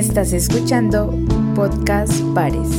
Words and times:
Estás 0.00 0.32
escuchando 0.32 1.12
Podcast 1.54 2.22
Pares. 2.34 2.70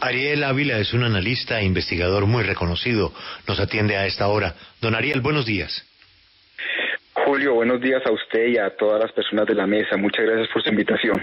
Ariel 0.00 0.42
Ávila 0.42 0.78
es 0.78 0.94
un 0.94 1.04
analista 1.04 1.60
e 1.60 1.66
investigador 1.66 2.24
muy 2.24 2.44
reconocido. 2.44 3.12
Nos 3.46 3.60
atiende 3.60 3.98
a 3.98 4.06
esta 4.06 4.28
hora. 4.28 4.54
Don 4.80 4.94
Ariel, 4.94 5.20
buenos 5.20 5.44
días. 5.44 5.84
Julio, 7.26 7.56
buenos 7.56 7.78
días 7.82 8.00
a 8.06 8.10
usted 8.10 8.46
y 8.54 8.56
a 8.56 8.74
todas 8.74 9.02
las 9.02 9.12
personas 9.12 9.46
de 9.46 9.54
la 9.54 9.66
mesa. 9.66 9.98
Muchas 9.98 10.24
gracias 10.24 10.48
por 10.50 10.62
su 10.62 10.70
invitación. 10.70 11.22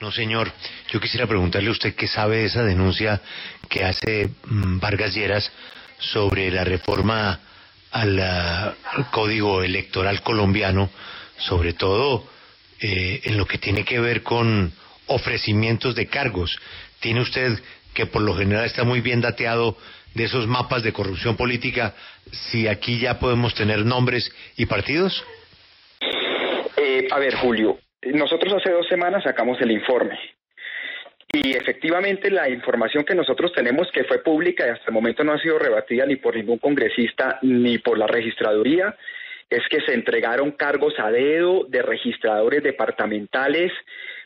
No, 0.00 0.10
señor. 0.10 0.50
Yo 0.90 0.98
quisiera 0.98 1.28
preguntarle 1.28 1.68
a 1.68 1.72
usted 1.72 1.94
qué 1.94 2.08
sabe 2.08 2.38
de 2.38 2.46
esa 2.46 2.64
denuncia 2.64 3.20
que 3.68 3.84
hace 3.84 4.30
mm, 4.46 4.80
Vargas 4.80 5.14
Lleras 5.14 5.52
sobre 5.98 6.50
la 6.50 6.64
reforma 6.64 7.38
al, 7.92 8.74
Código 9.10 9.62
Electoral 9.62 10.22
colombiano, 10.22 10.90
sobre 11.38 11.72
todo 11.72 12.24
eh, 12.80 13.22
en 13.24 13.36
lo 13.36 13.46
que 13.46 13.58
tiene 13.58 13.84
que 13.84 14.00
ver 14.00 14.22
con 14.22 14.72
ofrecimientos 15.06 15.94
de 15.94 16.06
cargos. 16.06 16.58
¿Tiene 17.00 17.20
usted, 17.20 17.58
que 17.94 18.06
por 18.06 18.22
lo 18.22 18.34
general 18.36 18.64
está 18.64 18.84
muy 18.84 19.00
bien 19.00 19.20
dateado, 19.20 19.76
de 20.14 20.24
esos 20.24 20.46
mapas 20.46 20.82
de 20.82 20.92
corrupción 20.92 21.36
política, 21.36 21.94
si 22.30 22.66
aquí 22.66 22.98
ya 22.98 23.18
podemos 23.18 23.54
tener 23.54 23.84
nombres 23.84 24.30
y 24.56 24.66
partidos? 24.66 25.24
Eh, 26.76 27.08
a 27.10 27.18
ver, 27.18 27.34
Julio, 27.36 27.78
nosotros 28.02 28.54
hace 28.54 28.72
dos 28.72 28.86
semanas 28.88 29.22
sacamos 29.24 29.60
el 29.60 29.70
informe. 29.70 30.18
Y 31.32 31.54
efectivamente 31.54 32.30
la 32.30 32.48
información 32.48 33.04
que 33.04 33.14
nosotros 33.14 33.52
tenemos 33.52 33.90
que 33.92 34.04
fue 34.04 34.22
pública 34.22 34.66
y 34.66 34.70
hasta 34.70 34.86
el 34.86 34.94
momento 34.94 35.22
no 35.24 35.32
ha 35.32 35.38
sido 35.38 35.58
rebatida 35.58 36.06
ni 36.06 36.16
por 36.16 36.34
ningún 36.34 36.58
congresista 36.58 37.38
ni 37.42 37.78
por 37.78 37.98
la 37.98 38.06
registraduría 38.06 38.96
es 39.50 39.62
que 39.70 39.80
se 39.80 39.94
entregaron 39.94 40.52
cargos 40.52 40.94
a 40.98 41.10
dedo 41.10 41.64
de 41.68 41.82
registradores 41.82 42.62
departamentales. 42.62 43.72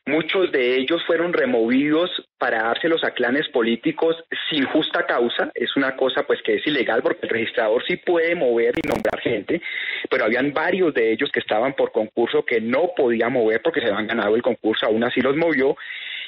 Muchos 0.05 0.51
de 0.51 0.77
ellos 0.79 1.01
fueron 1.07 1.33
removidos 1.33 2.11
para 2.37 2.65
dárselos 2.65 3.05
a 3.05 3.13
clanes 3.13 3.49
políticos 3.51 4.17
sin 4.51 4.65
justa 4.65 5.07
causa. 5.07 5.53
Es 5.55 5.77
una 5.77 5.97
cosa 5.97 6.25
pues 6.25 6.43
que 6.43 6.57
es 6.57 6.67
ilegal 6.67 7.03
porque 7.03 7.27
el 7.27 7.29
registrador 7.29 7.85
sí 7.87 7.97
puede 7.99 8.35
mover 8.35 8.75
y 8.83 8.89
nombrar 8.89 9.21
gente, 9.21 9.63
pero 10.11 10.25
habían 10.25 10.53
varios 10.53 10.93
de 10.93 11.13
ellos 11.13 11.31
que 11.33 11.39
estaban 11.39 11.75
por 11.75 11.93
concurso 11.93 12.45
que 12.45 12.61
no 12.61 12.91
podía 12.97 13.29
mover 13.29 13.63
porque 13.63 13.81
se 13.81 13.87
habían 13.87 14.09
ganado 14.09 14.35
el 14.35 14.43
concurso, 14.43 14.87
aún 14.87 15.05
así 15.05 15.21
los 15.21 15.37
movió 15.37 15.77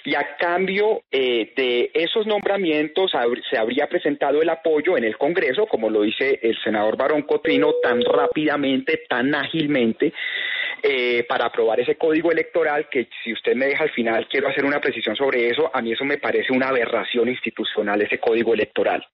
y 0.04 0.14
a 0.14 0.36
cambio 0.36 1.02
eh, 1.10 1.52
de 1.56 1.90
esos 1.94 2.26
nombramientos 2.26 3.12
se 3.50 3.58
habría 3.58 3.88
presentado 3.88 4.42
el 4.42 4.50
apoyo 4.50 4.98
en 4.98 5.04
el 5.04 5.16
Congreso, 5.16 5.66
como 5.66 5.88
lo 5.88 6.02
dice 6.02 6.38
el 6.42 6.56
senador 6.62 6.98
Barón 6.98 7.22
Cotrino, 7.22 7.72
tan 7.82 8.02
rápidamente, 8.02 9.04
tan 9.08 9.34
ágilmente, 9.34 10.12
eh, 10.82 11.24
para 11.28 11.46
aprobar 11.46 11.80
ese 11.80 11.96
código 11.96 12.30
electoral, 12.30 12.88
que 12.90 13.08
si 13.22 13.32
usted 13.32 13.54
me 13.54 13.66
deja 13.66 13.84
al 13.84 13.90
final, 13.90 14.28
quiero 14.28 14.48
hacer 14.48 14.64
una 14.64 14.80
precisión 14.80 15.16
sobre 15.16 15.48
eso, 15.48 15.70
a 15.72 15.80
mí 15.82 15.92
eso 15.92 16.04
me 16.04 16.18
parece 16.18 16.52
una 16.52 16.68
aberración 16.68 17.28
institucional, 17.28 18.00
ese 18.02 18.18
código 18.18 18.54
electoral. 18.54 19.06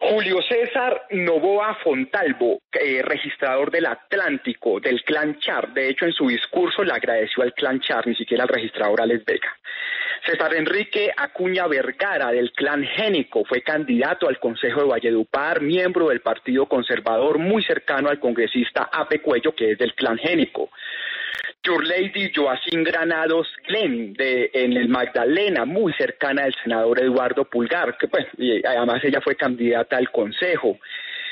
Julio 0.00 0.40
César 0.42 1.06
Novoa 1.10 1.74
Fontalvo, 1.82 2.60
eh, 2.72 3.02
registrador 3.02 3.72
del 3.72 3.86
Atlántico, 3.86 4.78
del 4.78 5.02
Clan 5.02 5.40
Char, 5.40 5.74
de 5.74 5.88
hecho 5.88 6.04
en 6.04 6.12
su 6.12 6.28
discurso 6.28 6.84
le 6.84 6.92
agradeció 6.92 7.42
al 7.42 7.52
Clan 7.52 7.80
Char, 7.80 8.06
ni 8.06 8.14
siquiera 8.14 8.44
al 8.44 8.48
registrador 8.48 9.00
Alex 9.00 9.24
Vega. 9.24 9.56
César 10.24 10.54
Enrique 10.54 11.10
Acuña 11.16 11.66
Vergara, 11.66 12.30
del 12.30 12.52
Clan 12.52 12.84
Génico, 12.84 13.44
fue 13.44 13.62
candidato 13.62 14.28
al 14.28 14.38
Consejo 14.38 14.82
de 14.82 14.88
Valledupar, 14.88 15.62
miembro 15.62 16.08
del 16.08 16.20
Partido 16.20 16.66
Conservador, 16.66 17.38
muy 17.38 17.62
cercano 17.62 18.08
al 18.08 18.20
congresista 18.20 18.90
Ape 18.92 19.20
Cuello, 19.20 19.54
que 19.54 19.72
es 19.72 19.78
del 19.78 19.94
Clan 19.94 20.18
Génico. 20.18 20.47
Your 21.64 21.86
Lady 21.86 22.32
Joacín 22.34 22.84
Granados 22.84 23.48
Glenn, 23.66 24.14
de, 24.14 24.50
en 24.54 24.72
el 24.72 24.88
Magdalena, 24.88 25.64
muy 25.64 25.92
cercana 25.94 26.44
al 26.44 26.54
senador 26.62 27.02
Eduardo 27.02 27.44
Pulgar, 27.44 27.96
que 27.98 28.08
pues, 28.08 28.26
además 28.64 29.02
ella 29.04 29.20
fue 29.20 29.36
candidata 29.36 29.96
al 29.96 30.10
Consejo. 30.10 30.78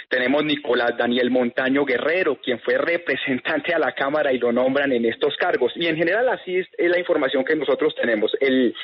Tenemos 0.08 0.44
Nicolás 0.44 0.96
Daniel 0.96 1.30
Montaño 1.30 1.84
Guerrero, 1.84 2.36
quien 2.36 2.60
fue 2.60 2.78
representante 2.78 3.74
a 3.74 3.78
la 3.78 3.92
Cámara 3.92 4.32
y 4.32 4.38
lo 4.38 4.52
nombran 4.52 4.92
en 4.92 5.04
estos 5.04 5.36
cargos. 5.36 5.72
Y 5.74 5.86
en 5.86 5.96
general 5.96 6.28
así 6.28 6.58
es, 6.58 6.68
la 6.78 6.98
información 6.98 7.44
que 7.44 7.56
nosotros 7.56 7.94
tenemos. 7.94 8.30
El, 8.41 8.74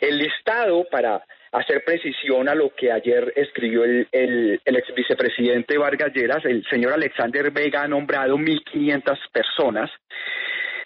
el 0.00 0.18
listado 0.18 0.84
para 0.90 1.22
hacer 1.52 1.82
precisión 1.84 2.48
a 2.48 2.54
lo 2.54 2.70
que 2.74 2.92
ayer 2.92 3.32
escribió 3.36 3.84
el, 3.84 4.08
el, 4.12 4.60
ex 4.64 4.94
vicepresidente 4.94 5.78
Vargas 5.78 6.12
Lleras, 6.14 6.44
el 6.44 6.64
señor 6.68 6.92
Alexander 6.92 7.50
Vega 7.50 7.82
ha 7.82 7.88
nombrado 7.88 8.36
1.500 8.36 9.18
personas 9.32 9.90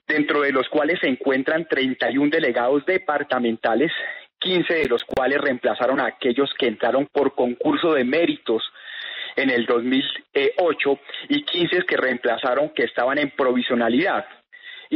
dentro 0.06 0.42
de 0.42 0.52
los 0.52 0.68
cuales 0.68 0.98
se 1.00 1.08
encuentran 1.08 1.66
31 1.66 2.30
delegados 2.30 2.84
departamentales, 2.86 3.92
15 4.38 4.74
de 4.74 4.88
los 4.88 5.02
cuales 5.04 5.40
reemplazaron 5.40 6.00
a 6.00 6.06
aquellos 6.06 6.52
que 6.58 6.66
entraron 6.66 7.06
por 7.12 7.34
concurso 7.34 7.94
de 7.94 8.04
méritos 8.04 8.62
en 9.36 9.50
el 9.50 9.66
2008 9.66 11.00
y 11.28 11.42
15 11.42 11.82
que 11.86 11.96
reemplazaron 11.96 12.70
que 12.70 12.84
estaban 12.84 13.18
en 13.18 13.30
provisionalidad. 13.30 14.26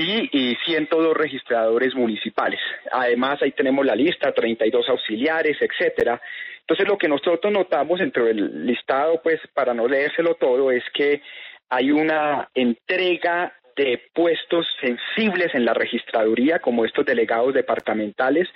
Y, 0.00 0.28
y 0.32 0.56
102 0.64 1.16
registradores 1.16 1.92
municipales. 1.96 2.60
Además, 2.92 3.42
ahí 3.42 3.50
tenemos 3.50 3.84
la 3.84 3.96
lista, 3.96 4.32
32 4.32 4.88
auxiliares, 4.88 5.56
etcétera. 5.60 6.20
Entonces, 6.60 6.86
lo 6.86 6.96
que 6.96 7.08
nosotros 7.08 7.52
notamos 7.52 7.98
dentro 7.98 8.26
del 8.26 8.64
listado, 8.64 9.20
pues, 9.22 9.40
para 9.54 9.74
no 9.74 9.88
leérselo 9.88 10.36
todo, 10.36 10.70
es 10.70 10.84
que 10.94 11.20
hay 11.68 11.90
una 11.90 12.48
entrega 12.54 13.52
de 13.78 14.02
puestos 14.12 14.66
sensibles 14.80 15.54
en 15.54 15.64
la 15.64 15.72
registraduría, 15.72 16.58
como 16.58 16.84
estos 16.84 17.06
delegados 17.06 17.54
departamentales, 17.54 18.48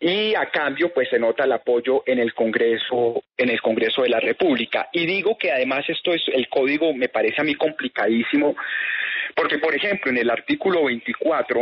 y 0.00 0.34
a 0.34 0.46
cambio, 0.46 0.92
pues 0.92 1.08
se 1.08 1.20
nota 1.20 1.44
el 1.44 1.52
apoyo 1.52 2.02
en 2.04 2.18
el 2.18 2.34
Congreso, 2.34 3.22
en 3.36 3.50
el 3.50 3.60
Congreso 3.60 4.02
de 4.02 4.08
la 4.08 4.18
República. 4.18 4.88
Y 4.92 5.06
digo 5.06 5.38
que 5.38 5.52
además 5.52 5.84
esto 5.88 6.12
es, 6.12 6.22
el 6.32 6.48
código 6.48 6.92
me 6.92 7.08
parece 7.08 7.40
a 7.40 7.44
mí 7.44 7.54
complicadísimo, 7.54 8.56
porque 9.36 9.58
por 9.58 9.74
ejemplo, 9.74 10.10
en 10.10 10.18
el 10.18 10.30
artículo 10.30 10.84
24, 10.84 11.60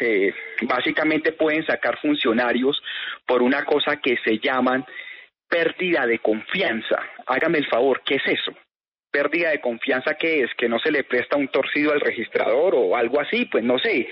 eh, 0.00 0.32
básicamente 0.62 1.32
pueden 1.32 1.66
sacar 1.66 1.98
funcionarios 1.98 2.80
por 3.26 3.42
una 3.42 3.64
cosa 3.64 3.96
que 3.96 4.16
se 4.24 4.38
llaman 4.38 4.84
pérdida 5.48 6.06
de 6.06 6.20
confianza. 6.20 7.02
Hágame 7.26 7.58
el 7.58 7.66
favor, 7.66 8.02
¿qué 8.04 8.16
es 8.16 8.26
eso? 8.26 8.54
Pérdida 9.14 9.50
de 9.50 9.60
confianza 9.60 10.14
que 10.14 10.42
es, 10.42 10.50
que 10.54 10.68
no 10.68 10.80
se 10.80 10.90
le 10.90 11.04
presta 11.04 11.36
un 11.36 11.46
torcido 11.46 11.92
al 11.92 12.00
registrador 12.00 12.74
o 12.74 12.96
algo 12.96 13.20
así, 13.20 13.44
pues 13.44 13.62
no 13.62 13.78
sé. 13.78 14.08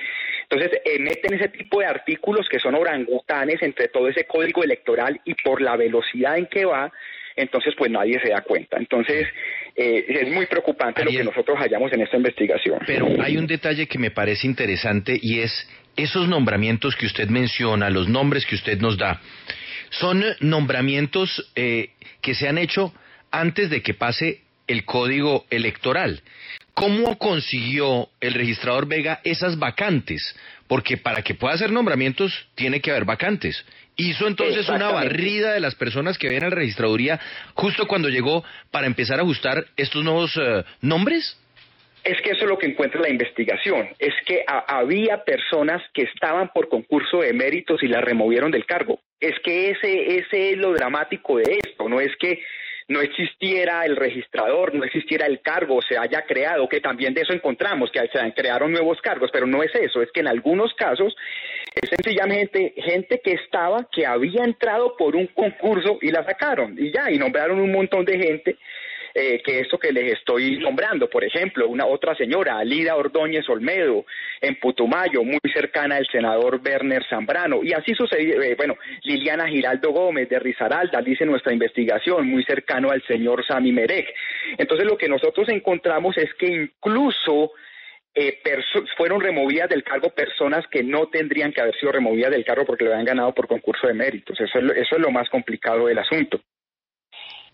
Entonces, 0.49 0.81
eh, 0.85 1.01
meten 1.01 1.35
ese 1.35 1.49
tipo 1.49 1.81
de 1.81 1.87
artículos 1.87 2.49
que 2.49 2.61
son 2.61 2.77
orangutanes 2.77 3.61
entre 3.63 3.89
todo 3.89 4.07
ese 4.07 4.27
código 4.27 4.63
electoral 4.63 5.21
y 5.25 5.35
por 5.35 5.61
la 5.61 5.77
velocidad 5.77 6.39
en 6.39 6.47
que 6.47 6.65
va, 6.65 6.93
entonces 7.35 7.75
pues 7.77 7.91
nadie 7.91 8.21
se 8.21 8.29
da 8.29 8.43
cuenta. 8.43 8.77
Entonces, 8.77 9.27
eh, 9.75 10.05
es 10.07 10.29
muy 10.31 10.47
preocupante 10.47 11.05
lo 11.05 11.11
que 11.11 11.25
nosotros 11.25 11.59
hallamos 11.59 11.93
en 11.93 12.03
esta 12.03 12.17
investigación. 12.17 12.79
Pero 12.87 13.09
hay 13.21 13.37
un 13.37 13.49
detalle 13.49 13.89
que 13.89 13.99
me 13.99 14.13
parece 14.13 14.47
interesante 14.47 15.19
y 15.21 15.41
es 15.41 15.69
esos 15.97 16.29
nombramientos 16.29 16.95
que 16.95 17.07
usted 17.07 17.29
menciona, 17.29 17.91
los 17.91 18.09
nombres 18.09 18.47
que 18.47 18.55
usted 18.55 18.79
nos 18.79 18.97
da, 18.99 19.21
son 19.91 20.23
nombramientos 20.39 21.51
eh, 21.57 21.91
que 22.21 22.35
se 22.35 22.47
han 22.47 22.59
hecho 22.59 22.95
antes 23.33 23.69
de 23.69 23.83
que 23.83 23.95
pase 23.95 24.43
el 24.73 24.85
código 24.85 25.45
electoral. 25.51 26.23
¿Cómo 26.75 27.19
consiguió 27.19 28.09
el 28.21 28.35
registrador 28.35 28.87
Vega 28.87 29.21
esas 29.25 29.59
vacantes? 29.59 30.35
Porque 30.67 30.97
para 30.97 31.23
que 31.23 31.35
pueda 31.35 31.55
hacer 31.55 31.71
nombramientos 31.71 32.49
tiene 32.55 32.81
que 32.81 32.91
haber 32.91 33.05
vacantes. 33.05 33.65
¿Hizo 33.97 34.27
entonces 34.27 34.69
una 34.71 34.91
barrida 34.91 35.53
de 35.53 35.61
las 35.61 35.75
personas 35.75 36.17
que 36.17 36.31
ven 36.31 36.43
a 36.45 36.49
la 36.49 36.57
registraduría 36.57 37.21
justo 37.53 37.87
cuando 37.87 38.09
llegó 38.09 38.43
para 38.71 38.87
empezar 38.87 39.19
a 39.19 39.23
ajustar 39.23 39.67
estos 39.77 40.03
nuevos 40.03 40.35
eh, 40.39 40.65
nombres? 40.81 41.39
Es 42.03 42.21
que 42.23 42.31
eso 42.31 42.45
es 42.45 42.49
lo 42.49 42.59
que 42.59 42.67
encuentra 42.67 43.01
la 43.01 43.11
investigación, 43.11 43.89
es 43.99 44.15
que 44.27 44.45
había 44.47 45.23
personas 45.23 45.81
que 45.95 46.03
estaban 46.03 46.49
por 46.49 46.69
concurso 46.69 47.21
de 47.21 47.33
méritos 47.33 47.81
y 47.83 47.87
las 47.87 48.03
removieron 48.03 48.51
del 48.51 48.67
cargo. 48.67 48.99
Es 49.21 49.39
que 49.45 49.71
ese, 49.71 50.17
ese 50.17 50.51
es 50.51 50.57
lo 50.57 50.73
dramático 50.73 51.37
de 51.37 51.61
esto, 51.65 51.89
no 51.89 52.01
es 52.01 52.11
que 52.19 52.41
no 52.93 53.01
existiera 53.01 53.85
el 53.85 53.97
registrador, 53.97 54.75
no 54.75 54.85
existiera 54.85 55.27
el 55.27 55.41
cargo, 55.41 55.81
se 55.83 55.97
haya 55.97 56.23
creado, 56.23 56.69
que 56.69 56.81
también 56.81 57.15
de 57.15 57.23
eso 57.23 57.33
encontramos, 57.33 57.91
que 57.91 58.01
se 58.01 58.35
crearon 58.35 58.71
nuevos 58.71 59.01
cargos, 59.01 59.31
pero 59.33 59.47
no 59.47 59.63
es 59.63 59.75
eso, 59.75 60.03
es 60.03 60.11
que 60.13 60.21
en 60.21 60.29
algunos 60.29 60.75
casos 60.75 61.17
es 61.75 61.89
sencillamente 61.89 62.75
gente 62.77 63.21
que 63.25 63.33
estaba, 63.33 63.89
que 63.91 64.07
había 64.07 64.45
entrado 64.45 64.97
por 64.97 65.17
un 65.17 65.27
concurso 65.29 65.99
y 66.03 66.11
la 66.11 66.25
sacaron, 66.25 66.77
y 66.79 66.93
ya, 66.93 67.11
y 67.11 67.19
nombraron 67.19 67.59
un 67.59 67.73
montón 67.73 68.05
de 68.05 68.19
gente 68.19 68.57
eh, 69.15 69.43
que 69.45 69.61
esto 69.61 69.79
que 69.79 69.93
les 69.93 70.15
estoy 70.15 70.59
nombrando, 70.59 71.09
por 71.09 71.25
ejemplo, 71.25 71.69
una 71.69 71.87
otra 71.87 72.15
señora, 72.15 72.59
Alida 72.59 72.97
Ordóñez 72.97 73.49
Olmedo, 73.49 74.07
en 74.41 74.57
Putumayo, 74.57 75.23
muy 75.23 75.41
cercana 75.53 75.97
al 75.97 76.07
senador 76.07 76.61
Werner 76.65 77.05
Zambrano, 77.09 77.63
y 77.63 77.73
así 77.73 77.95
sucedió, 77.95 78.41
eh, 78.43 78.55
bueno, 78.57 78.77
Liliana 79.03 79.49
Giraldo 79.49 79.93
Gómez 79.93 80.29
de 80.29 80.39
Risaralda, 80.39 81.03
dice 81.03 81.27
nuestra 81.27 81.53
investigación, 81.53 82.27
muy 82.27 82.45
cercano 82.45 82.91
al 82.91 83.03
señor 83.07 83.45
Sami 83.47 83.73
Merek. 83.73 84.15
Entonces 84.59 84.87
lo 84.87 84.97
que 84.97 85.09
nosotros 85.09 85.49
encontramos 85.49 86.17
es 86.17 86.33
que 86.35 86.47
incluso 86.47 87.53
eh, 88.15 88.41
fueron 88.97 89.21
removidas 89.21 89.71
del 89.71 89.85
cargo 89.85 90.11
personas 90.11 90.67
que 90.71 90.83
no 90.83 91.09
tendrían 91.09 91.53
que 91.53 91.63
haber 91.63 91.75
sido 91.79 91.93
removidas 91.93 92.31
del 92.31 92.45
cargo 92.45 92.67
porque 92.67 92.85
lo 92.85 92.91
habían 92.91 93.07
ganado 93.07 93.35
por 93.35 93.49
concurso 93.49 93.87
de 93.87 93.95
méritos. 93.95 94.39
Eso 94.39 94.59
es, 94.59 94.65
eso 94.77 94.97
es 94.97 95.01
lo 95.01 95.11
más 95.11 95.29
complicado 95.31 95.87
del 95.87 95.99
asunto. 95.99 96.41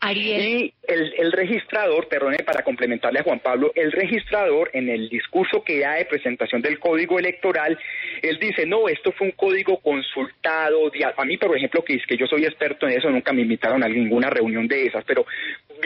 Y 0.01 0.73
el, 0.87 1.13
el, 1.19 1.33
registrador, 1.33 2.07
perdone, 2.07 2.39
para 2.39 2.63
complementarle 2.63 3.19
a 3.19 3.25
Juan 3.25 3.41
Pablo, 3.41 3.73
el 3.75 3.91
registrador 3.91 4.71
en 4.73 4.89
el 4.89 5.09
discurso 5.09 5.65
que 5.65 5.81
da 5.81 5.95
de 5.95 6.05
presentación 6.05 6.63
del 6.63 6.79
código 6.79 7.19
electoral, 7.19 7.77
él 8.23 8.39
dice, 8.39 8.65
no, 8.65 8.89
esto 8.89 9.11
fue 9.13 9.27
un 9.27 9.33
código 9.33 9.79
consultado, 9.79 10.91
a 11.17 11.25
mí, 11.25 11.37
por 11.37 11.57
ejemplo, 11.57 11.85
que 11.85 11.95
es 11.95 12.07
que 12.07 12.17
yo 12.17 12.27
soy 12.27 12.45
experto 12.45 12.87
en 12.87 12.97
eso, 12.97 13.11
nunca 13.11 13.33
me 13.33 13.43
invitaron 13.43 13.83
a 13.83 13.89
ninguna 13.89 14.31
reunión 14.31 14.69
de 14.69 14.87
esas, 14.87 15.05
pero 15.05 15.27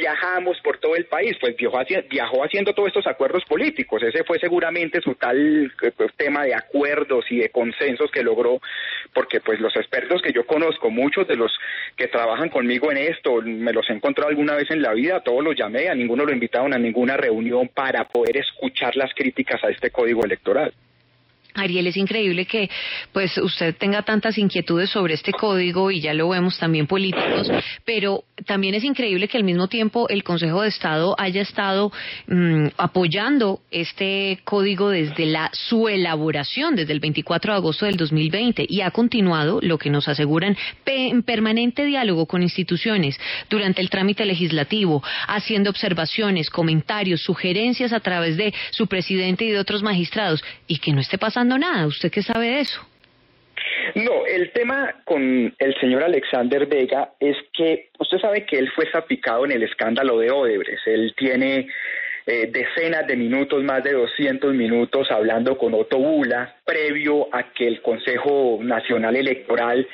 viajamos 0.03 0.59
por 0.63 0.79
todo 0.79 0.97
el 0.97 1.05
país, 1.05 1.37
pues 1.41 1.57
viajó, 1.57 1.79
viajó 2.11 2.45
haciendo 2.45 2.73
todos 2.75 2.89
estos 2.89 3.07
acuerdos 3.07 3.45
políticos, 3.45 4.03
ese 4.03 4.25
fue 4.25 4.41
seguramente 4.41 5.01
su 5.01 5.15
tal 5.15 5.73
eh, 5.81 5.93
pues, 5.97 6.13
tema 6.17 6.43
de 6.43 6.55
acuerdos 6.55 7.25
y 7.31 7.39
de 7.39 7.51
consensos 7.51 8.11
que 8.11 8.25
logró, 8.25 8.61
porque 9.15 9.41
pues 9.41 9.61
los 9.61 9.77
expertos 9.77 10.21
que 10.21 10.33
yo 10.33 10.45
conozco, 10.45 10.91
muchos 10.91 11.29
de 11.29 11.37
los 11.37 11.53
que 11.97 12.09
trabajan 12.09 12.49
conmigo 12.49 12.91
en 12.91 12.99
esto, 12.99 13.41
me 13.43 13.73
los 13.73 13.89
encontrado 13.91 14.31
alguna 14.31 14.57
vez 14.57 14.69
en 14.73 14.83
la 14.83 14.93
vida, 14.93 15.21
todos 15.21 15.45
los 15.45 15.55
llamé, 15.57 15.89
a 15.89 15.95
ninguno 15.95 16.25
lo 16.25 16.33
invitaron 16.33 16.75
a 16.75 16.79
ninguna 16.79 17.17
reunión 17.17 17.69
para 17.69 18.05
poder 18.09 18.39
escuchar 18.39 18.97
las 18.97 19.15
críticas 19.15 19.63
a 19.63 19.69
este 19.69 19.91
código 19.91 20.25
electoral. 20.25 20.73
Ariel, 21.55 21.87
es 21.87 21.97
increíble 21.97 22.47
que 22.47 22.71
pues 23.13 23.37
usted 23.39 23.77
tenga 23.77 24.03
tantas 24.03 24.39
inquietudes 24.39 24.91
sobre 24.91 25.15
este 25.15 25.33
código 25.33 25.91
y 25.91 26.01
ya 26.01 26.15
lo 26.15 26.29
vemos 26.31 26.59
también 26.59 26.87
políticos, 26.87 27.51
pero 27.85 28.25
también 28.47 28.75
es 28.75 28.85
increíble 28.85 29.29
que 29.29 29.37
al 29.37 29.45
mismo 29.45 29.69
tiempo 29.69 30.09
el 30.09 30.25
Consejo 30.25 30.63
de 30.63 30.69
Estado 30.69 31.15
haya 31.19 31.43
estado 31.43 31.93
mm, 32.27 32.69
apoyando 32.77 33.61
este 33.71 34.41
código 34.45 34.91
desde 34.91 35.27
la 35.27 35.51
su 35.53 35.89
elaboración, 35.89 36.77
desde 36.77 36.93
el 36.93 37.01
24 37.01 37.53
de 37.53 37.59
agosto 37.59 37.87
del 37.87 37.97
2020 37.97 38.67
y 38.69 38.81
ha 38.81 38.91
continuado, 38.91 39.61
lo 39.63 39.79
que 39.79 39.91
nos 39.91 40.09
aseguran, 40.09 40.57
en 40.87 41.23
permanente 41.23 41.85
diálogo 41.85 42.27
con 42.27 42.43
instituciones 42.43 43.19
durante 43.51 43.81
el 43.81 43.91
trámite 43.91 44.25
legislativo, 44.25 45.03
haciendo 45.27 45.71
observaciones, 45.71 46.51
comentarios, 46.51 47.23
sugerencias 47.23 47.93
a 47.93 48.01
través 48.01 48.37
de 48.37 48.55
su 48.71 48.87
presidente 48.87 49.45
y 49.45 49.51
de 49.51 49.59
otros 49.59 49.83
magistrados 49.83 50.43
y 50.67 50.79
que 50.79 50.93
no 50.93 51.01
esté 51.01 51.19
pasando 51.19 51.42
nada. 51.45 51.87
¿Usted 51.87 52.11
qué 52.11 52.23
sabe 52.23 52.47
de 52.47 52.61
eso? 52.61 52.81
No, 53.95 54.27
el 54.27 54.51
tema 54.53 55.03
con 55.05 55.55
el 55.59 55.75
señor 55.81 56.03
Alexander 56.03 56.67
Vega 56.67 57.11
es 57.21 57.37
que 57.53 57.91
usted 57.99 58.19
sabe 58.19 58.47
que 58.47 58.59
él 58.59 58.71
fue 58.75 58.91
zapicado 58.91 59.45
en 59.45 59.53
el 59.53 59.63
escándalo 59.63 60.19
de 60.19 60.31
Odebrecht. 60.31 60.87
Él 60.87 61.15
tiene 61.17 61.69
eh, 62.27 62.51
decenas 62.51 63.07
de 63.07 63.17
minutos, 63.17 63.63
más 63.63 63.83
de 63.83 63.93
200 63.93 64.55
minutos 64.55 65.11
hablando 65.11 65.59
con 65.59 65.75
Otto 65.75 65.99
Bula, 65.99 66.57
previo 66.65 67.29
a 67.35 67.53
que 67.53 67.67
el 67.67 67.83
Consejo 67.83 68.59
Nacional 68.63 69.17
Electoral 69.17 69.87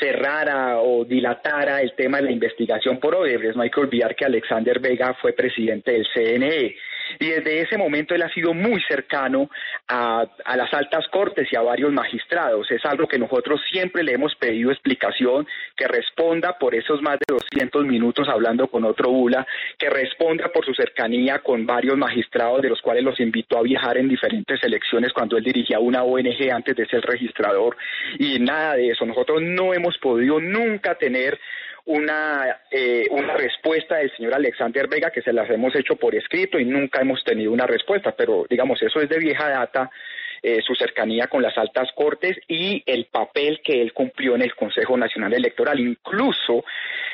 cerrara 0.00 0.80
o 0.80 1.04
dilatara 1.04 1.82
el 1.82 1.92
tema 1.94 2.18
de 2.18 2.24
la 2.24 2.32
investigación 2.32 2.98
por 2.98 3.14
Odebrecht. 3.14 3.56
No 3.56 3.62
hay 3.62 3.70
que 3.70 3.80
olvidar 3.80 4.16
que 4.16 4.24
Alexander 4.24 4.80
Vega 4.80 5.14
fue 5.20 5.32
presidente 5.32 5.92
del 5.92 6.06
CNE 6.14 6.76
y 7.18 7.28
desde 7.28 7.60
ese 7.62 7.78
momento 7.78 8.14
él 8.14 8.22
ha 8.22 8.32
sido 8.32 8.54
muy 8.54 8.82
cercano 8.88 9.50
a, 9.88 10.26
las 10.56 10.72
altas 10.74 11.06
cortes 11.08 11.48
y 11.50 11.56
a 11.56 11.62
varios 11.62 11.92
magistrados. 11.92 12.70
Es 12.70 12.84
algo 12.84 13.06
que 13.06 13.18
nosotros 13.18 13.60
siempre 13.70 14.02
le 14.02 14.12
hemos 14.12 14.34
pedido 14.36 14.70
explicación, 14.70 15.46
que 15.76 15.86
responda 15.86 16.58
por 16.58 16.74
esos 16.74 17.02
más 17.02 17.18
de 17.18 17.34
200 17.34 17.84
minutos 17.84 18.28
hablando 18.28 18.68
con 18.68 18.84
otro 18.84 19.10
bula, 19.10 19.46
que 19.78 19.90
responda 19.90 20.48
por 20.48 20.64
su 20.64 20.74
cercanía 20.74 21.40
con 21.40 21.66
varios 21.66 21.96
magistrados 21.96 22.62
de 22.62 22.68
los 22.68 22.80
cuales 22.80 23.04
los 23.04 23.18
invitó 23.20 23.58
a 23.58 23.62
viajar 23.62 23.98
en 23.98 24.08
diferentes 24.08 24.62
elecciones 24.62 25.12
cuando 25.12 25.36
él 25.36 25.44
dirigía 25.44 25.78
una 25.78 26.02
ONG 26.02 26.50
antes 26.52 26.76
de 26.76 26.86
ser 26.86 27.02
registrador 27.02 27.76
y 28.18 28.38
nada 28.38 28.74
de 28.74 28.88
eso. 28.88 29.04
Nosotros 29.06 29.42
no 29.42 29.74
hemos 29.74 29.98
podido 29.98 30.40
nunca 30.40 30.94
tener 30.94 31.38
una, 31.84 32.60
eh, 32.70 33.06
una 33.10 33.34
respuesta 33.34 33.96
del 33.96 34.14
señor 34.16 34.34
Alexander 34.34 34.88
Vega 34.88 35.10
que 35.10 35.22
se 35.22 35.32
las 35.32 35.50
hemos 35.50 35.74
hecho 35.74 35.96
por 35.96 36.14
escrito 36.14 36.58
y 36.58 36.64
nunca 36.64 37.00
hemos 37.00 37.22
tenido 37.24 37.52
una 37.52 37.66
respuesta, 37.66 38.12
pero 38.16 38.46
digamos, 38.48 38.80
eso 38.82 39.00
es 39.00 39.08
de 39.08 39.18
vieja 39.18 39.48
data. 39.48 39.90
Eh, 40.44 40.60
su 40.60 40.74
cercanía 40.74 41.28
con 41.28 41.40
las 41.40 41.56
altas 41.56 41.88
cortes 41.94 42.36
y 42.48 42.82
el 42.84 43.04
papel 43.04 43.60
que 43.62 43.80
él 43.80 43.92
cumplió 43.92 44.34
en 44.34 44.42
el 44.42 44.56
Consejo 44.56 44.96
Nacional 44.96 45.32
Electoral. 45.32 45.78
Incluso 45.78 46.64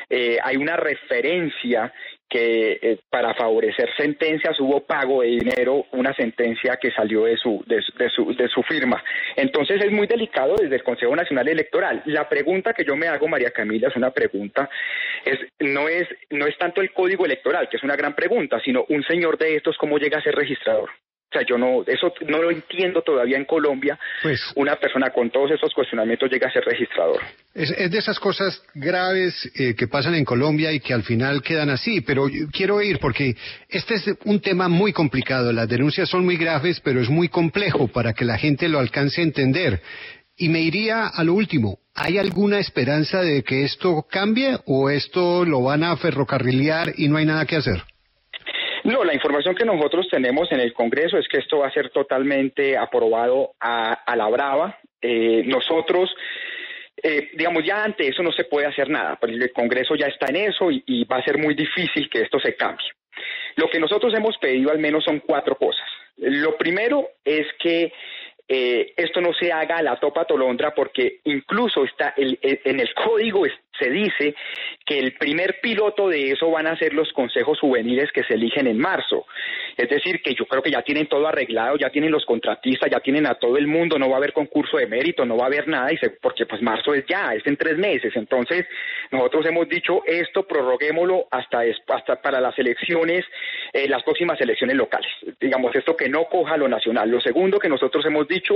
eh, 0.09 0.39
hay 0.43 0.57
una 0.57 0.75
referencia 0.75 1.93
que 2.29 2.79
eh, 2.81 2.99
para 3.09 3.33
favorecer 3.33 3.89
sentencias 3.97 4.59
hubo 4.59 4.81
pago 4.81 5.21
de 5.21 5.29
dinero, 5.29 5.85
una 5.93 6.13
sentencia 6.13 6.77
que 6.77 6.91
salió 6.91 7.25
de 7.25 7.37
su, 7.37 7.63
de, 7.65 7.81
su, 8.09 8.35
de 8.35 8.47
su 8.47 8.61
firma. 8.63 9.03
Entonces 9.35 9.83
es 9.83 9.91
muy 9.91 10.05
delicado 10.05 10.55
desde 10.55 10.75
el 10.75 10.83
Consejo 10.83 11.15
Nacional 11.15 11.47
Electoral. 11.47 12.03
La 12.05 12.29
pregunta 12.29 12.73
que 12.73 12.85
yo 12.85 12.95
me 12.95 13.07
hago, 13.07 13.27
María 13.27 13.51
Camila, 13.51 13.87
es 13.87 13.95
una 13.95 14.11
pregunta, 14.11 14.69
es, 15.25 15.39
no, 15.59 15.89
es, 15.89 16.07
no 16.29 16.45
es 16.45 16.57
tanto 16.57 16.81
el 16.81 16.91
código 16.91 17.25
electoral, 17.25 17.67
que 17.67 17.77
es 17.77 17.83
una 17.83 17.95
gran 17.95 18.13
pregunta, 18.13 18.59
sino 18.63 18.85
un 18.89 19.03
señor 19.03 19.37
de 19.37 19.55
estos, 19.55 19.77
¿cómo 19.77 19.97
llega 19.97 20.19
a 20.19 20.23
ser 20.23 20.35
registrador? 20.35 20.89
O 21.29 21.31
sea, 21.31 21.43
yo 21.47 21.59
no, 21.59 21.83
eso 21.85 22.11
no 22.27 22.41
lo 22.41 22.49
entiendo 22.49 23.03
todavía 23.03 23.37
en 23.37 23.45
Colombia. 23.45 23.99
Pues, 24.23 24.41
una 24.55 24.77
persona 24.77 25.11
con 25.11 25.29
todos 25.29 25.51
esos 25.51 25.71
cuestionamientos 25.75 26.27
llega 26.27 26.47
a 26.47 26.51
ser 26.51 26.63
registrador. 26.63 27.21
Es, 27.53 27.69
de 27.69 27.97
esas 27.99 28.19
cosas 28.19 28.63
graves 28.73 29.51
eh, 29.53 29.75
que 29.75 29.87
pasan 29.87 30.15
en 30.15 30.25
Colombia 30.25 30.71
y 30.71 30.79
que 30.79 30.91
al 30.91 31.03
final 31.03 31.43
quedan 31.43 31.69
así. 31.69 32.01
Pero 32.01 32.25
quiero 32.51 32.81
ir 32.81 32.97
porque 32.97 33.35
este 33.67 33.93
es 33.95 34.09
un 34.25 34.41
tema 34.41 34.69
muy 34.69 34.91
complicado. 34.91 35.53
Las 35.53 35.69
denuncias 35.69 36.09
son 36.09 36.25
muy 36.25 36.35
graves, 36.35 36.79
pero 36.79 36.99
es 36.99 37.09
muy 37.09 37.29
complejo 37.29 37.87
para 37.87 38.13
que 38.13 38.25
la 38.25 38.39
gente 38.39 38.67
lo 38.67 38.79
alcance 38.79 39.21
a 39.21 39.23
entender. 39.23 39.83
Y 40.35 40.49
me 40.49 40.61
iría 40.61 41.05
a 41.05 41.23
lo 41.23 41.35
último. 41.35 41.77
¿Hay 41.93 42.17
alguna 42.17 42.57
esperanza 42.57 43.21
de 43.21 43.43
que 43.43 43.65
esto 43.65 44.03
cambie 44.09 44.57
o 44.65 44.89
esto 44.89 45.45
lo 45.45 45.61
van 45.61 45.83
a 45.83 45.95
ferrocarrilear 45.97 46.93
y 46.97 47.07
no 47.07 47.17
hay 47.17 47.25
nada 47.25 47.45
que 47.45 47.57
hacer? 47.57 47.83
No, 48.83 49.03
la 49.03 49.13
información 49.13 49.55
que 49.55 49.65
nosotros 49.65 50.07
tenemos 50.09 50.51
en 50.51 50.59
el 50.59 50.73
Congreso 50.73 51.17
es 51.17 51.27
que 51.27 51.39
esto 51.39 51.59
va 51.59 51.67
a 51.67 51.71
ser 51.71 51.89
totalmente 51.89 52.77
aprobado 52.77 53.51
a, 53.59 54.15
la 54.15 54.27
brava. 54.27 54.77
Eh, 55.01 55.43
nosotros, 55.45 56.09
eh, 57.01 57.29
digamos, 57.33 57.63
ya 57.65 57.83
ante 57.83 58.07
eso 58.07 58.23
no 58.23 58.31
se 58.31 58.45
puede 58.45 58.67
hacer 58.67 58.89
nada, 58.89 59.17
pues 59.19 59.33
el 59.33 59.51
Congreso 59.51 59.95
ya 59.95 60.07
está 60.07 60.27
en 60.29 60.37
eso 60.37 60.69
y, 60.71 61.03
va 61.05 61.17
a 61.17 61.23
ser 61.23 61.37
muy 61.37 61.55
difícil 61.55 62.09
que 62.09 62.21
esto 62.21 62.39
se 62.39 62.55
cambie. 62.55 62.87
Lo 63.55 63.69
que 63.69 63.79
nosotros 63.79 64.13
hemos 64.13 64.37
pedido 64.37 64.71
al 64.71 64.79
menos 64.79 65.03
son 65.03 65.19
cuatro 65.19 65.55
cosas. 65.55 65.87
Lo 66.17 66.57
primero 66.57 67.09
es 67.23 67.47
que 67.59 67.91
eh, 68.47 68.93
esto 68.95 69.21
no 69.21 69.33
se 69.33 69.51
haga 69.51 69.77
a 69.77 69.83
la 69.83 69.99
topa 69.99 70.25
tolondra 70.25 70.73
porque 70.73 71.19
incluso 71.25 71.83
está 71.83 72.13
en 72.15 72.79
el 72.79 72.93
código 72.93 73.45
se 73.79 73.89
dice 73.89 74.35
que 74.85 74.99
el 74.99 75.13
primer 75.13 75.59
piloto 75.61 76.09
de 76.09 76.31
eso 76.31 76.49
van 76.51 76.67
a 76.67 76.77
ser 76.77 76.93
los 76.93 77.11
consejos 77.13 77.59
juveniles 77.59 78.11
que 78.11 78.23
se 78.23 78.33
eligen 78.33 78.67
en 78.67 78.77
marzo. 78.77 79.25
Es 79.77 79.89
decir, 79.89 80.21
que 80.21 80.33
yo 80.33 80.45
creo 80.45 80.61
que 80.61 80.71
ya 80.71 80.81
tienen 80.81 81.07
todo 81.07 81.27
arreglado, 81.27 81.77
ya 81.77 81.89
tienen 81.89 82.11
los 82.11 82.25
contratistas, 82.25 82.89
ya 82.91 82.99
tienen 82.99 83.27
a 83.27 83.35
todo 83.35 83.57
el 83.57 83.67
mundo, 83.67 83.97
no 83.97 84.09
va 84.09 84.15
a 84.15 84.17
haber 84.17 84.33
concurso 84.33 84.77
de 84.77 84.87
mérito, 84.87 85.25
no 85.25 85.37
va 85.37 85.45
a 85.45 85.47
haber 85.47 85.67
nada, 85.67 85.89
porque 86.21 86.45
pues 86.45 86.61
marzo 86.61 86.93
es 86.93 87.05
ya, 87.07 87.33
es 87.33 87.45
en 87.45 87.55
tres 87.55 87.77
meses. 87.77 88.11
Entonces, 88.15 88.65
nosotros 89.11 89.45
hemos 89.45 89.69
dicho 89.69 90.01
esto, 90.05 90.47
prorroguémoslo 90.47 91.27
hasta, 91.31 91.61
hasta 91.87 92.21
para 92.21 92.41
las 92.41 92.57
elecciones, 92.59 93.25
eh, 93.73 93.87
las 93.87 94.03
próximas 94.03 94.39
elecciones 94.41 94.75
locales. 94.75 95.09
Digamos, 95.39 95.75
esto 95.75 95.95
que 95.95 96.09
no 96.09 96.25
coja 96.25 96.57
lo 96.57 96.67
nacional. 96.67 97.09
Lo 97.09 97.21
segundo 97.21 97.59
que 97.59 97.69
nosotros 97.69 98.05
hemos 98.05 98.27
dicho 98.27 98.55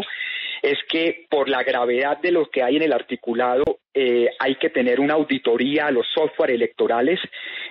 es 0.62 0.78
que 0.88 1.26
por 1.30 1.50
la 1.50 1.64
gravedad 1.64 2.18
de 2.20 2.32
lo 2.32 2.50
que 2.50 2.64
hay 2.64 2.78
en 2.78 2.84
el 2.84 2.94
articulado, 2.94 3.80
eh, 3.94 4.30
hay 4.40 4.56
que 4.56 4.70
tener 4.70 5.00
una 5.00 5.13
auditoría 5.14 5.88
a 5.88 5.92
los 5.92 6.08
software 6.14 6.52
electorales. 6.52 7.20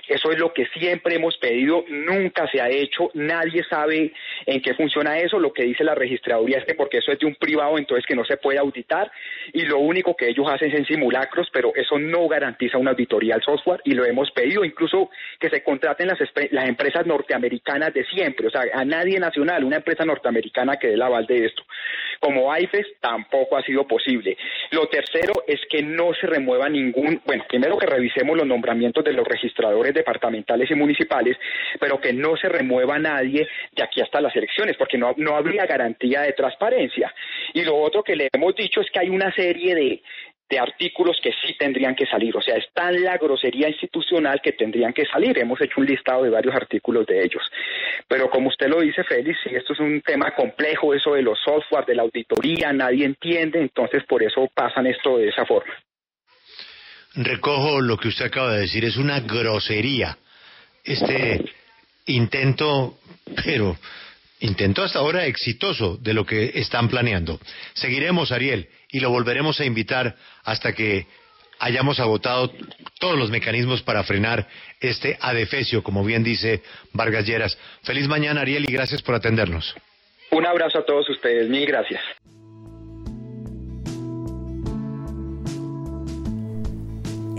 Eso 0.09 0.31
es 0.31 0.39
lo 0.39 0.53
que 0.53 0.67
siempre 0.67 1.17
hemos 1.17 1.37
pedido, 1.39 1.85
nunca 1.89 2.49
se 2.51 2.61
ha 2.61 2.69
hecho, 2.69 3.11
nadie 3.15 3.63
sabe 3.69 4.13
en 4.47 4.61
qué 4.61 4.75
funciona 4.75 5.19
eso. 5.19 5.39
Lo 5.39 5.53
que 5.53 5.65
dice 5.65 5.85
la 5.85 5.95
registraduría 5.95 6.59
es 6.59 6.65
que 6.65 6.75
porque 6.75 6.99
eso 6.99 7.13
es 7.13 7.19
de 7.19 7.27
un 7.27 7.35
privado, 7.37 7.79
entonces 7.79 8.05
que 8.07 8.17
no 8.17 8.25
se 8.25 8.37
puede 8.37 8.59
auditar 8.59 9.11
y 9.53 9.63
lo 9.63 9.79
único 9.79 10.17
que 10.17 10.29
ellos 10.29 10.47
hacen 10.49 10.71
es 10.71 10.79
en 10.79 10.87
simulacros, 10.87 11.49
pero 11.53 11.73
eso 11.75 11.99
no 11.99 12.29
garantiza 12.29 12.79
una 12.79 12.91
auditoría 12.91 13.35
al 13.35 13.43
software 13.43 13.81
y 13.85 13.93
lo 13.93 14.05
hemos 14.05 14.31
pedido, 14.33 14.65
incluso 14.65 15.11
que 15.39 15.51
se 15.51 15.63
contraten 15.63 16.09
las, 16.09 16.19
las 16.51 16.69
empresas 16.69 17.07
norteamericanas 17.07 17.95
de 17.95 18.05
siempre, 18.05 18.47
o 18.47 18.51
sea, 18.51 18.65
a 18.73 18.85
nadie 18.85 19.19
nacional, 19.19 19.65
una 19.65 19.77
empresa 19.77 20.05
norteamericana 20.05 20.77
que 20.77 20.89
dé 20.89 20.97
la 20.97 21.07
aval 21.07 21.27
de 21.27 21.47
esto. 21.47 21.63
Como 22.21 22.57
IFES 22.57 22.87
tampoco 23.01 23.57
ha 23.57 23.63
sido 23.63 23.87
posible. 23.87 24.37
Lo 24.71 24.87
tercero 24.87 25.33
es 25.47 25.61
que 25.69 25.83
no 25.83 26.15
se 26.15 26.27
remueva 26.27 26.69
ningún, 26.69 27.21
bueno, 27.33 27.47
primero 27.49 27.79
que 27.79 27.87
revisemos 27.87 28.37
los 28.37 28.47
nombramientos 28.47 29.03
de 29.03 29.15
los 29.15 29.27
registradores 29.27 29.95
departamentales 29.95 30.71
y 30.71 30.75
municipales, 30.75 31.39
pero 31.81 31.99
que 31.99 32.13
no 32.13 32.37
se 32.37 32.47
remueva 32.47 32.99
nadie 32.99 33.49
de 33.75 33.83
aquí 33.83 34.03
hasta 34.03 34.21
las 34.21 34.37
elecciones, 34.37 34.77
porque 34.77 34.99
no, 34.99 35.15
no 35.17 35.35
habría 35.35 35.65
garantía 35.65 36.21
de 36.21 36.35
transparencia. 36.35 37.11
Y 37.55 37.63
lo 37.63 37.77
otro 37.77 38.03
que 38.03 38.17
le 38.17 38.29
hemos 38.31 38.55
dicho 38.55 38.83
es 38.83 38.91
que 38.91 39.01
hay 39.01 39.09
una 39.09 39.33
serie 39.33 39.75
de, 39.75 40.03
de 40.51 40.59
artículos 40.59 41.19
que 41.23 41.33
sí 41.33 41.57
tendrían 41.59 41.95
que 41.95 42.05
salir. 42.05 42.37
O 42.37 42.43
sea, 42.43 42.57
es 42.57 42.67
tan 42.75 43.03
la 43.03 43.17
grosería 43.17 43.67
institucional 43.67 44.43
que 44.43 44.53
tendrían 44.53 44.93
que 44.93 45.07
salir. 45.07 45.39
Hemos 45.39 45.59
hecho 45.63 45.81
un 45.81 45.87
listado 45.87 46.25
de 46.25 46.29
varios 46.29 46.55
artículos 46.55 47.07
de 47.07 47.25
ellos. 47.25 47.43
Pero 48.09 48.29
como 48.29 48.49
usted 48.49 48.69
lo 48.69 48.83
dice, 48.83 49.05
Félix, 49.05 49.39
si 49.43 49.55
esto 49.55 49.73
es 49.73 49.81
un 49.81 50.03
tema 50.03 50.33
complejo, 50.33 50.93
eso 50.93 51.15
de 51.15 51.23
los 51.23 51.39
software, 51.43 51.87
de 51.87 51.95
la 51.95 52.03
auditoría, 52.03 52.75
nadie 52.75 53.07
entiende, 53.07 53.59
entonces 53.59 54.05
por 54.05 54.23
eso 54.23 54.51
pasan 54.55 54.87
esto 54.87 55.17
de 55.17 55.31
esa 55.31 55.47
forma. 55.47 55.73
Recojo 57.15 57.81
lo 57.81 57.99
que 57.99 58.09
usted 58.09 58.27
acaba 58.27 58.55
de 58.55 58.61
decir, 58.61 58.85
es 58.85 58.97
una 58.97 59.21
grosería. 59.21 60.17
Este 60.85 61.45
intento, 62.07 62.99
pero 63.45 63.77
intento 64.41 64.83
hasta 64.83 64.99
ahora 64.99 65.27
exitoso 65.27 65.97
de 65.97 66.15
lo 66.15 66.25
que 66.25 66.53
están 66.55 66.89
planeando. 66.89 67.39
Seguiremos, 67.75 68.33
Ariel, 68.33 68.69
y 68.91 69.01
lo 69.01 69.11
volveremos 69.11 69.61
a 69.61 69.65
invitar 69.65 70.17
hasta 70.45 70.73
que 70.73 71.07
hayamos 71.59 72.01
agotado 72.01 72.53
todos 72.99 73.17
los 73.17 73.31
mecanismos 73.31 73.83
para 73.83 74.03
frenar 74.03 74.49
este 74.81 75.17
adefesio, 75.21 75.83
como 75.83 76.05
bien 76.05 76.25
dice 76.25 76.63
Vargas 76.93 77.25
Lleras. 77.25 77.57
Feliz 77.83 78.09
mañana, 78.09 78.41
Ariel, 78.41 78.65
y 78.69 78.73
gracias 78.73 79.01
por 79.01 79.15
atendernos. 79.15 79.75
Un 80.31 80.47
abrazo 80.47 80.79
a 80.79 80.85
todos 80.85 81.09
ustedes, 81.09 81.49
mil 81.49 81.67
gracias. 81.67 82.03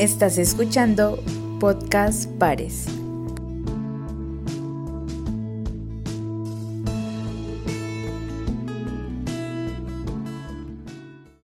Estás 0.04 0.38
escuchando 0.38 1.18
Podcast 1.62 2.30
Pares. 2.38 3.03